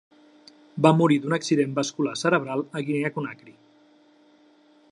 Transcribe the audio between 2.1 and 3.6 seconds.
cerebral a Guinea Conakry.